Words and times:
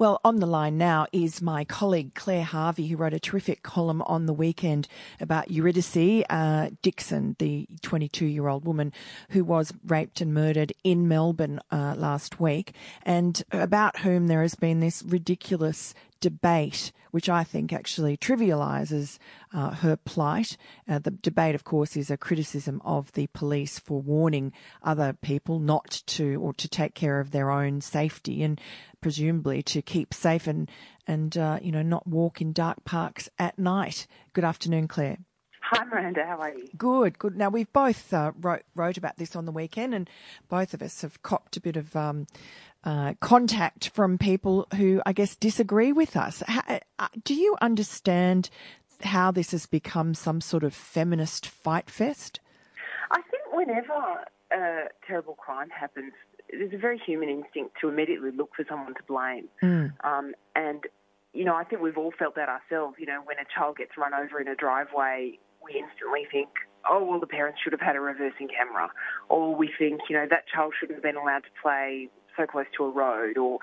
Well, 0.00 0.18
on 0.24 0.36
the 0.36 0.46
line 0.46 0.78
now 0.78 1.08
is 1.12 1.42
my 1.42 1.62
colleague 1.66 2.14
Claire 2.14 2.42
Harvey, 2.42 2.86
who 2.86 2.96
wrote 2.96 3.12
a 3.12 3.20
terrific 3.20 3.62
column 3.62 4.00
on 4.00 4.24
the 4.24 4.32
weekend 4.32 4.88
about 5.20 5.50
Eurydice 5.50 6.24
uh, 6.30 6.70
Dixon, 6.80 7.36
the 7.38 7.68
22 7.82 8.24
year 8.24 8.48
old 8.48 8.64
woman 8.64 8.94
who 9.28 9.44
was 9.44 9.74
raped 9.86 10.22
and 10.22 10.32
murdered 10.32 10.72
in 10.82 11.06
Melbourne 11.06 11.60
uh, 11.70 11.96
last 11.98 12.40
week, 12.40 12.72
and 13.02 13.42
about 13.52 13.98
whom 13.98 14.26
there 14.26 14.40
has 14.40 14.54
been 14.54 14.80
this 14.80 15.02
ridiculous 15.02 15.92
debate, 16.20 16.92
which 17.10 17.28
I 17.28 17.44
think 17.44 17.72
actually 17.72 18.16
trivialises 18.16 19.18
uh, 19.52 19.70
her 19.70 19.96
plight. 19.96 20.56
Uh, 20.88 20.98
the 20.98 21.10
debate, 21.10 21.54
of 21.54 21.64
course, 21.64 21.96
is 21.96 22.10
a 22.10 22.16
criticism 22.16 22.80
of 22.84 23.12
the 23.12 23.26
police 23.28 23.78
for 23.78 24.00
warning 24.00 24.52
other 24.82 25.12
people 25.12 25.58
not 25.58 26.02
to 26.06 26.40
or 26.40 26.52
to 26.54 26.68
take 26.68 26.94
care 26.94 27.20
of 27.20 27.30
their 27.30 27.50
own 27.50 27.80
safety 27.80 28.42
and 28.42 28.60
presumably 29.00 29.62
to 29.62 29.82
keep 29.82 30.12
safe 30.12 30.46
and 30.46 30.70
and 31.06 31.36
uh, 31.36 31.58
you 31.60 31.72
know 31.72 31.82
not 31.82 32.06
walk 32.06 32.40
in 32.40 32.52
dark 32.52 32.84
parks 32.84 33.28
at 33.38 33.58
night. 33.58 34.06
Good 34.32 34.44
afternoon, 34.44 34.86
Claire. 34.86 35.18
Hi, 35.72 35.84
Miranda. 35.84 36.26
How 36.26 36.38
are 36.38 36.52
you? 36.52 36.68
Good, 36.76 37.16
good. 37.20 37.36
Now 37.36 37.48
we've 37.48 37.72
both 37.72 38.12
uh, 38.12 38.32
wrote 38.40 38.64
wrote 38.74 38.96
about 38.96 39.18
this 39.18 39.36
on 39.36 39.44
the 39.44 39.52
weekend, 39.52 39.94
and 39.94 40.10
both 40.48 40.74
of 40.74 40.82
us 40.82 41.02
have 41.02 41.22
copped 41.22 41.56
a 41.56 41.60
bit 41.60 41.76
of 41.76 41.94
um, 41.94 42.26
uh, 42.82 43.14
contact 43.20 43.90
from 43.90 44.18
people 44.18 44.66
who 44.74 45.00
I 45.06 45.12
guess 45.12 45.36
disagree 45.36 45.92
with 45.92 46.16
us. 46.16 46.42
How, 46.44 46.80
uh, 46.98 47.06
do 47.22 47.34
you 47.34 47.56
understand 47.60 48.50
how 49.02 49.30
this 49.30 49.52
has 49.52 49.66
become 49.66 50.12
some 50.12 50.40
sort 50.40 50.64
of 50.64 50.74
feminist 50.74 51.46
fight 51.46 51.88
fest? 51.88 52.40
I 53.12 53.22
think 53.30 53.44
whenever 53.52 54.24
a 54.52 54.88
terrible 55.06 55.34
crime 55.34 55.70
happens, 55.70 56.12
there's 56.50 56.74
a 56.74 56.78
very 56.78 56.98
human 56.98 57.28
instinct 57.28 57.76
to 57.80 57.88
immediately 57.88 58.32
look 58.32 58.50
for 58.56 58.64
someone 58.68 58.94
to 58.94 59.02
blame. 59.06 59.48
Mm. 59.62 59.92
Um, 60.04 60.34
and, 60.56 60.82
you 61.32 61.44
know, 61.44 61.54
I 61.54 61.62
think 61.62 61.80
we've 61.80 61.96
all 61.96 62.12
felt 62.18 62.34
that 62.34 62.48
ourselves. 62.48 62.96
You 62.98 63.06
know, 63.06 63.20
when 63.24 63.38
a 63.38 63.46
child 63.56 63.76
gets 63.76 63.92
run 63.96 64.14
over 64.14 64.40
in 64.40 64.48
a 64.48 64.56
driveway, 64.56 65.38
we 65.64 65.78
instantly 65.78 66.26
think, 66.30 66.48
oh, 66.88 67.04
well, 67.04 67.20
the 67.20 67.26
parents 67.26 67.60
should 67.62 67.72
have 67.72 67.80
had 67.80 67.96
a 67.96 68.00
reversing 68.00 68.48
camera. 68.48 68.90
Or 69.28 69.54
we 69.54 69.70
think, 69.78 70.02
you 70.08 70.16
know, 70.16 70.26
that 70.28 70.44
child 70.48 70.74
shouldn't 70.78 70.96
have 70.96 71.02
been 71.02 71.16
allowed 71.16 71.44
to 71.44 71.50
play 71.62 72.08
so 72.36 72.46
close 72.46 72.66
to 72.76 72.84
a 72.84 72.90
road. 72.90 73.36
Or, 73.36 73.58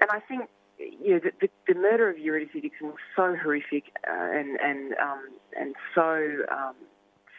And 0.00 0.10
I 0.10 0.20
think, 0.20 0.48
you 0.78 1.14
know, 1.14 1.20
the, 1.20 1.32
the, 1.40 1.74
the 1.74 1.78
murder 1.78 2.08
of 2.08 2.18
Eurydice 2.18 2.52
Dixon 2.54 2.88
was 2.88 3.02
so 3.14 3.36
horrific 3.36 3.92
uh, 4.08 4.12
and, 4.12 4.58
and, 4.60 4.94
um, 4.94 5.28
and 5.58 5.74
so 5.94 6.44
um, 6.50 6.74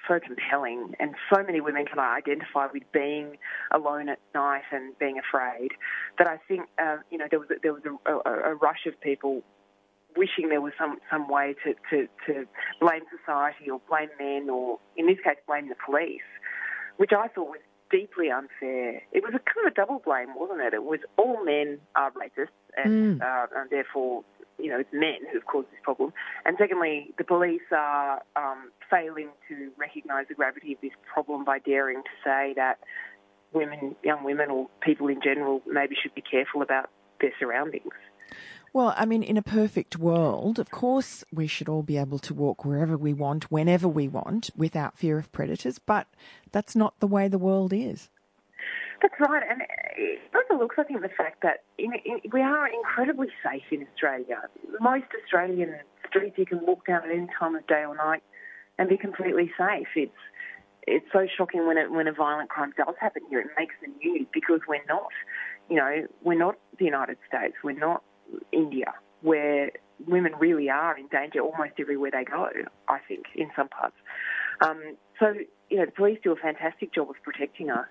so 0.08 0.20
compelling, 0.20 0.94
and 1.00 1.16
so 1.34 1.44
many 1.44 1.62
women 1.62 1.86
can 1.86 2.00
identify 2.00 2.68
with 2.72 2.84
being 2.92 3.38
alone 3.72 4.10
at 4.10 4.20
night 4.34 4.64
and 4.72 4.98
being 5.00 5.20
afraid. 5.20 5.72
That 6.18 6.28
I 6.28 6.38
think 6.48 6.64
uh, 6.82 6.98
you 7.10 7.18
know 7.18 7.26
there 7.30 7.40
was 7.40 7.50
there 7.62 7.74
was 7.74 7.84
a, 7.86 8.12
a, 8.12 8.52
a, 8.52 8.56
rush 8.56 8.86
of 8.88 9.00
people 9.02 9.44
wishing 10.16 10.50
there 10.50 10.62
was 10.62 10.74
some 10.78 10.98
some 11.10 11.28
way 11.30 11.56
to, 11.64 11.74
to, 11.90 12.08
to 12.28 12.48
blame 12.80 13.02
society 13.18 13.70
or 13.70 13.82
blame 13.90 14.10
men 14.20 14.50
or 14.50 14.80
in 14.98 15.08
this 15.08 15.18
case 15.24 15.38
blame 15.48 15.70
the 15.70 15.76
police, 15.86 16.22
which 16.98 17.12
I 17.12 17.28
thought 17.28 17.50
was 17.50 17.60
deeply 17.92 18.32
unfair. 18.32 19.02
It 19.12 19.24
was 19.24 19.34
a 19.36 19.40
kind 19.40 19.68
of 19.68 19.72
a 19.72 19.76
double 19.76 20.02
blame, 20.04 20.36
wasn't 20.36 20.62
it? 20.62 20.74
It 20.74 20.84
was 20.84 21.00
all 21.18 21.44
men 21.44 21.80
are 21.96 22.12
rapists 22.12 22.48
and, 22.78 23.20
mm. 23.20 23.22
uh, 23.22 23.48
and 23.56 23.70
therefore 23.70 24.24
you 24.62 24.70
know, 24.70 24.80
it's 24.80 24.94
men 24.94 25.20
who 25.32 25.40
have 25.40 25.46
caused 25.46 25.68
this 25.72 25.80
problem. 25.84 26.14
And 26.46 26.56
secondly, 26.60 27.14
the 27.18 27.24
police 27.24 27.62
are 27.72 28.22
um, 28.36 28.72
failing 28.90 29.30
to 29.50 29.72
recognise 29.78 30.28
the 30.30 30.36
gravity 30.36 30.74
of 30.74 30.82
this 30.82 30.92
problem 31.12 31.44
by 31.44 31.60
daring 31.60 32.04
to 32.04 32.10
say 32.24 32.54
that 32.56 32.80
women, 33.54 33.96
young 34.04 34.24
women, 34.24 34.52
or 34.52 34.68
people 34.82 35.08
in 35.08 35.20
general, 35.22 35.62
maybe 35.66 35.96
should 36.02 36.16
be 36.16 36.22
careful 36.22 36.62
about 36.62 36.90
their 37.20 37.32
surroundings. 37.40 37.94
Well, 38.74 38.94
I 38.96 39.06
mean, 39.06 39.22
in 39.22 39.36
a 39.36 39.42
perfect 39.42 39.98
world, 39.98 40.58
of 40.58 40.72
course, 40.72 41.26
we 41.32 41.46
should 41.46 41.68
all 41.68 41.84
be 41.84 41.98
able 41.98 42.20
to 42.20 42.34
walk 42.34 42.64
wherever 42.64 42.96
we 42.98 43.14
want, 43.14 43.52
whenever 43.52 43.88
we 43.88 44.08
want, 44.08 44.50
without 44.56 44.98
fear 44.98 45.18
of 45.18 45.32
predators, 45.34 45.78
but 45.78 46.08
that's 46.54 46.74
not 46.74 46.98
the 47.00 47.08
way 47.08 47.28
the 47.28 47.38
world 47.38 47.74
is. 47.74 48.10
That's 49.02 49.16
right, 49.20 49.44
and 49.50 49.62
it 49.98 50.20
overlooks, 50.50 50.76
I 50.78 50.84
think, 50.84 51.02
the 51.02 51.10
fact 51.10 51.42
that 51.42 51.64
in, 51.78 51.92
in, 52.06 52.22
we 52.32 52.42
are 52.42 52.68
incredibly 52.68 53.28
safe 53.44 53.64
in 53.72 53.86
Australia. 53.92 54.42
Most 54.80 55.06
Australian 55.22 55.76
streets 56.08 56.38
you 56.38 56.46
can 56.46 56.66
walk 56.66 56.86
down 56.86 57.04
at 57.04 57.12
any 57.12 57.28
time 57.38 57.56
of 57.56 57.68
day 57.68 57.84
or 57.86 57.96
night 57.96 58.24
and 58.78 58.88
be 58.88 58.98
completely 58.98 59.52
safe. 59.58 59.88
It's 59.96 60.12
it's 60.88 61.06
so 61.14 61.28
shocking 61.38 61.68
when 61.68 61.78
it, 61.78 61.92
when 61.92 62.08
a 62.08 62.14
violent 62.14 62.50
crime 62.50 62.74
does 62.76 62.96
happen 63.00 63.22
here. 63.30 63.40
It 63.40 63.48
makes 63.58 63.76
the 63.82 63.88
news 64.04 64.26
because 64.34 64.62
we're 64.68 64.86
not, 64.88 65.10
you 65.70 65.76
know, 65.76 66.08
we're 66.24 66.40
not 66.40 66.56
the 66.80 66.86
United 66.86 67.18
States. 67.28 67.54
We're 67.64 67.78
not 67.78 68.04
India, 68.52 68.94
where 69.22 69.72
women 70.08 70.34
really 70.40 70.70
are 70.70 70.98
in 70.98 71.08
danger 71.08 71.40
almost 71.40 71.74
everywhere 71.80 72.12
they 72.12 72.24
go. 72.24 72.48
I 72.88 73.00
think 73.08 73.26
in 73.36 73.50
some 73.56 73.70
parts. 73.70 73.96
Um, 74.62 74.96
so 75.20 75.34
you 75.70 75.78
know, 75.78 75.86
the 75.86 75.92
police 75.92 76.20
do 76.24 76.32
a 76.32 76.36
fantastic 76.36 76.94
job 76.94 77.10
of 77.10 77.16
protecting 77.24 77.72
us. 77.72 77.88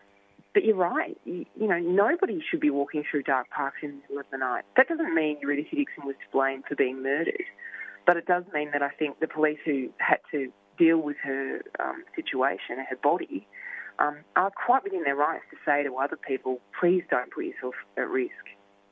But 0.53 0.65
you're 0.65 0.77
right. 0.77 1.17
You, 1.25 1.47
you, 1.59 1.69
know, 1.69 1.79
nobody 1.79 2.43
should 2.51 2.61
be 2.61 2.71
walking 2.71 3.05
through 3.09 3.23
dark 3.23 3.49
parks 3.51 3.79
in 3.83 3.91
the 3.91 3.97
middle 3.97 4.19
of 4.19 4.27
the 4.33 4.39
night. 4.39 4.65
That 4.77 4.89
doesn't 4.89 5.15
mean 5.15 5.39
Eurydice 5.41 5.71
Dixon 5.71 6.05
was 6.05 6.17
to 6.17 6.33
blame 6.33 6.63
for 6.69 6.75
being 6.75 7.03
murdered, 7.03 7.45
but 8.07 8.17
it 8.17 8.27
does 8.27 8.45
mean 8.53 8.71
that 8.73 8.83
I 8.83 8.91
think 8.91 9.21
the 9.21 9.29
police 9.29 9.59
who 9.65 9.91
had 9.99 10.19
to 10.33 10.53
deal 10.77 10.99
with 10.99 11.17
her 11.23 11.61
um, 11.79 12.03
situation, 12.17 12.85
her 12.89 12.97
body, 13.01 13.47
um, 14.01 14.19
are 14.35 14.51
quite 14.51 14.83
within 14.83 15.05
their 15.05 15.15
rights 15.15 15.45
to 15.51 15.57
say 15.65 15.85
to 15.85 15.97
other 15.97 16.17
people, 16.17 16.59
please 16.79 17.05
don't 17.11 17.31
put 17.31 17.45
yourself 17.45 17.75
at 17.97 18.09
risk. 18.09 18.33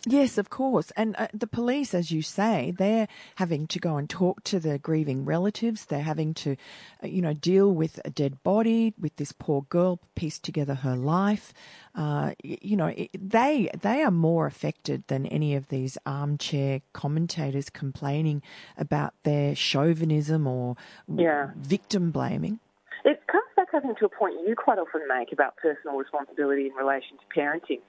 Yes, 0.07 0.39
of 0.39 0.49
course. 0.49 0.93
And 0.93 1.17
uh, 1.19 1.27
the 1.35 1.49
police, 1.49 1.93
as 1.93 2.13
you 2.13 2.23
say, 2.23 2.73
they're 2.77 3.09
having 3.35 3.67
to 3.67 3.81
go 3.81 3.97
and 3.97 4.09
talk 4.09 4.45
to 4.45 4.61
the 4.61 4.79
grieving 4.79 5.25
relatives. 5.25 5.87
They're 5.87 6.03
having 6.03 6.35
to, 6.35 6.57
uh, 7.03 7.09
you 7.09 7.21
know, 7.21 7.35
deal 7.35 7.73
with 7.73 8.01
a 8.05 8.11
dead 8.11 8.43
body, 8.45 8.95
with 8.99 9.17
this 9.17 9.33
poor 9.33 9.63
girl, 9.63 9.99
piece 10.15 10.39
together 10.39 10.75
her 10.75 10.95
life. 10.95 11.53
Uh, 11.97 12.33
you 12.45 12.77
know, 12.77 12.87
it, 12.87 13.11
they 13.13 13.71
they 13.81 14.03
are 14.03 14.13
more 14.13 14.47
affected 14.47 15.03
than 15.09 15.27
any 15.27 15.57
of 15.57 15.69
these 15.69 15.99
armchair 16.07 16.81
commentators 16.93 17.69
complaining 17.69 18.41
about 18.77 19.15
their 19.25 19.57
chauvinism 19.57 20.47
or 20.47 20.77
yeah. 21.13 21.51
victim 21.57 22.13
blaming. 22.13 22.61
It 23.05 23.27
comes 23.27 23.47
back, 23.57 23.69
I 23.75 23.81
think, 23.81 23.99
to 23.99 24.05
a 24.05 24.09
point 24.09 24.35
you 24.47 24.55
quite 24.55 24.79
often 24.79 25.03
make 25.09 25.33
about 25.33 25.57
personal 25.57 25.97
responsibility 25.97 26.67
in 26.67 26.73
relation 26.75 27.17
to 27.19 27.41
parenting 27.41 27.81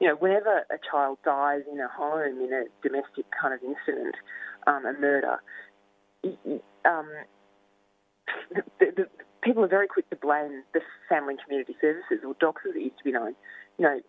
you 0.00 0.08
know, 0.08 0.16
whenever 0.16 0.64
a 0.70 0.78
child 0.90 1.18
dies 1.24 1.62
in 1.70 1.80
a 1.80 1.88
home 1.88 2.40
in 2.40 2.52
a 2.52 2.64
domestic 2.82 3.24
kind 3.40 3.54
of 3.54 3.60
incident, 3.62 4.14
um, 4.66 4.84
a 4.84 4.92
murder, 4.98 5.40
um, 6.84 7.08
the, 8.52 8.62
the, 8.78 9.06
people 9.42 9.64
are 9.64 9.68
very 9.68 9.86
quick 9.86 10.08
to 10.10 10.16
blame 10.16 10.62
the 10.74 10.80
family 11.08 11.34
and 11.34 11.42
community 11.42 11.76
services 11.80 12.24
or 12.26 12.34
doctors 12.40 12.74
that 12.74 12.80
used 12.80 12.98
to 12.98 13.04
be 13.04 13.12
known. 13.12 13.34
You 13.78 13.84
know, 13.84 14.00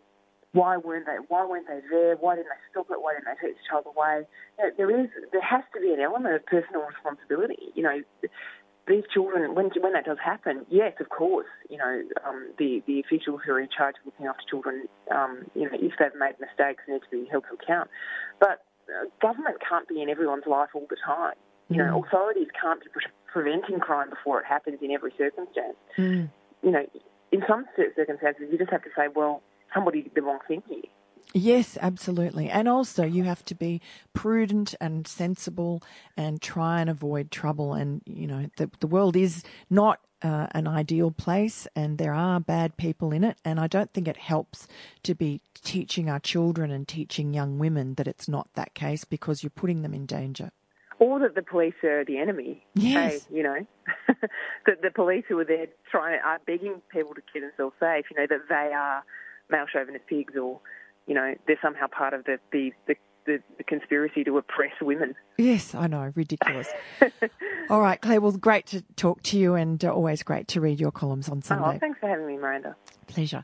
why 0.53 0.77
weren't 0.77 1.05
they? 1.05 1.17
Why 1.27 1.45
weren't 1.45 1.67
they 1.67 1.81
there? 1.89 2.15
Why 2.15 2.35
didn't 2.35 2.49
they 2.49 2.63
stop 2.71 2.87
it? 2.89 3.01
Why 3.01 3.13
didn't 3.13 3.25
they 3.29 3.47
take 3.47 3.55
the 3.55 3.63
child 3.69 3.85
away? 3.85 4.25
You 4.57 4.63
know, 4.63 4.71
there 4.75 4.89
is, 4.89 5.09
there 5.31 5.41
has 5.41 5.63
to 5.75 5.81
be 5.81 5.93
an 5.93 5.99
element 5.99 6.35
of 6.35 6.45
personal 6.45 6.81
responsibility. 6.81 7.71
You 7.75 7.83
know, 7.83 8.01
these 8.87 9.03
children, 9.13 9.53
when 9.53 9.69
when 9.79 9.93
that 9.93 10.05
does 10.05 10.17
happen, 10.23 10.65
yes, 10.69 10.93
of 10.99 11.09
course, 11.09 11.47
you 11.69 11.77
know, 11.77 12.03
um, 12.25 12.51
the 12.57 12.81
the 12.87 12.99
officials 12.99 13.41
who 13.45 13.51
are 13.53 13.59
in 13.59 13.69
charge 13.75 13.95
of 13.99 14.05
looking 14.05 14.25
after 14.27 14.43
children, 14.49 14.87
um, 15.11 15.45
you 15.55 15.63
know, 15.63 15.71
if 15.73 15.93
they've 15.99 16.15
made 16.17 16.35
mistakes, 16.39 16.83
need 16.87 17.01
to 17.01 17.11
be 17.11 17.27
held 17.29 17.43
to 17.49 17.55
account. 17.55 17.89
But 18.39 18.63
uh, 18.87 19.07
government 19.21 19.57
can't 19.67 19.87
be 19.87 20.01
in 20.01 20.09
everyone's 20.09 20.45
life 20.47 20.69
all 20.73 20.87
the 20.89 20.97
time. 21.05 21.35
You 21.69 21.77
know, 21.77 21.99
mm. 21.99 22.07
authorities 22.07 22.47
can't 22.59 22.81
be 22.81 22.89
pre- 22.89 23.11
preventing 23.25 23.79
crime 23.79 24.09
before 24.09 24.39
it 24.39 24.45
happens 24.45 24.79
in 24.81 24.91
every 24.91 25.13
circumstance. 25.17 25.75
Mm. 25.97 26.29
You 26.63 26.71
know, 26.71 26.85
in 27.31 27.43
some 27.47 27.65
circumstances, 27.75 28.47
you 28.49 28.57
just 28.57 28.71
have 28.71 28.83
to 28.83 28.89
say, 28.95 29.07
well, 29.13 29.41
somebody 29.73 30.01
did 30.03 30.15
the 30.15 30.21
wrong 30.21 30.39
thing 30.47 30.63
here. 30.69 30.81
Yes, 31.37 31.77
absolutely. 31.79 32.49
And 32.49 32.67
also, 32.67 33.05
you 33.05 33.23
have 33.23 33.45
to 33.45 33.55
be 33.55 33.79
prudent 34.13 34.73
and 34.81 35.07
sensible 35.07 35.83
and 36.15 36.41
try 36.41 36.81
and 36.81 36.89
avoid 36.89 37.29
trouble. 37.29 37.73
And, 37.73 38.01
you 38.05 38.25
know, 38.25 38.49
the, 38.57 38.71
the 38.79 38.87
world 38.87 39.15
is 39.15 39.43
not 39.69 39.99
uh, 40.23 40.47
an 40.51 40.67
ideal 40.67 41.11
place 41.11 41.67
and 41.75 41.99
there 41.99 42.13
are 42.13 42.39
bad 42.39 42.75
people 42.75 43.11
in 43.11 43.23
it. 43.23 43.37
And 43.45 43.59
I 43.59 43.67
don't 43.67 43.93
think 43.93 44.07
it 44.07 44.17
helps 44.17 44.67
to 45.03 45.13
be 45.13 45.41
teaching 45.53 46.09
our 46.09 46.19
children 46.19 46.71
and 46.71 46.87
teaching 46.87 47.35
young 47.35 47.59
women 47.59 47.93
that 47.95 48.07
it's 48.07 48.27
not 48.27 48.49
that 48.55 48.73
case 48.73 49.05
because 49.05 49.43
you're 49.43 49.51
putting 49.51 49.83
them 49.83 49.93
in 49.93 50.07
danger. 50.07 50.51
Or 50.99 51.19
that 51.19 51.35
the 51.35 51.43
police 51.43 51.75
are 51.83 52.03
the 52.03 52.17
enemy. 52.17 52.65
Yes. 52.73 53.27
You 53.31 53.43
know, 53.43 53.67
that 54.65 54.81
the 54.81 54.89
police 54.89 55.25
who 55.29 55.37
are 55.37 55.45
there 55.45 55.67
trying 55.91 56.19
are 56.25 56.39
begging 56.47 56.81
people 56.91 57.13
to 57.13 57.21
keep 57.31 57.43
themselves 57.43 57.75
safe, 57.79 58.05
you 58.09 58.17
know, 58.17 58.25
that 58.27 58.49
they 58.49 58.73
are 58.73 59.03
male 59.51 59.65
chauvinist 59.71 60.07
pigs 60.07 60.33
or 60.35 60.59
you 61.07 61.13
know, 61.13 61.33
they're 61.47 61.59
somehow 61.61 61.87
part 61.87 62.13
of 62.13 62.25
the, 62.25 62.39
the, 62.51 62.73
the 62.87 62.95
the, 63.25 63.43
the, 63.57 63.63
conspiracy 63.65 64.23
to 64.23 64.37
oppress 64.37 64.71
women. 64.81 65.13
Yes, 65.37 65.75
I 65.75 65.87
know, 65.87 66.13
ridiculous. 66.15 66.69
All 67.69 67.81
right, 67.81 67.99
Claire, 67.99 68.21
well, 68.21 68.31
great 68.31 68.65
to 68.67 68.81
talk 68.95 69.21
to 69.23 69.37
you 69.37 69.53
and 69.53 69.83
uh, 69.83 69.93
always 69.93 70.23
great 70.23 70.47
to 70.47 70.61
read 70.61 70.79
your 70.79 70.91
columns 70.91 71.27
on 71.27 71.41
Sunday. 71.41 71.75
Oh, 71.75 71.77
thanks 71.77 71.99
for 71.99 72.07
having 72.07 72.25
me, 72.25 72.37
Miranda. 72.37 72.77
Pleasure. 73.07 73.43